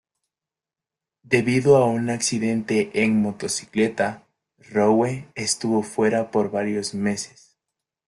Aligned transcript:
Debido 1.21 1.77
a 1.77 1.85
un 1.85 2.09
accidente 2.09 3.03
en 3.03 3.21
motocicleta, 3.21 4.27
Rowe 4.57 5.27
estuvo 5.35 5.83
fuera 5.83 6.31
por 6.31 6.49
varios 6.49 6.95
meses. 6.95 7.59